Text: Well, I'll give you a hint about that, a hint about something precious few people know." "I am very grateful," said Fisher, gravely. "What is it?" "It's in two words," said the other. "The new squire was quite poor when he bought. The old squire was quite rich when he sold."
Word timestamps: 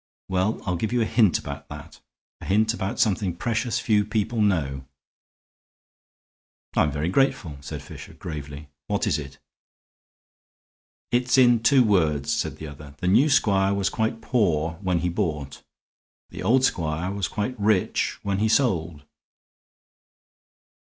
Well, 0.29 0.59
I'll 0.65 0.77
give 0.77 0.91
you 0.91 1.03
a 1.03 1.05
hint 1.05 1.37
about 1.37 1.69
that, 1.69 2.01
a 2.39 2.45
hint 2.45 2.73
about 2.73 2.99
something 2.99 3.35
precious 3.35 3.77
few 3.77 4.03
people 4.03 4.41
know." 4.41 4.87
"I 6.75 6.81
am 6.81 6.91
very 6.91 7.07
grateful," 7.07 7.57
said 7.61 7.83
Fisher, 7.83 8.13
gravely. 8.15 8.69
"What 8.87 9.05
is 9.05 9.19
it?" 9.19 9.37
"It's 11.11 11.37
in 11.37 11.61
two 11.61 11.83
words," 11.83 12.33
said 12.33 12.57
the 12.57 12.65
other. 12.65 12.95
"The 12.97 13.07
new 13.07 13.29
squire 13.29 13.75
was 13.75 13.89
quite 13.91 14.21
poor 14.23 14.79
when 14.81 15.01
he 15.01 15.09
bought. 15.09 15.61
The 16.31 16.41
old 16.41 16.65
squire 16.65 17.11
was 17.11 17.27
quite 17.27 17.53
rich 17.59 18.17
when 18.23 18.39
he 18.39 18.49
sold." 18.49 19.05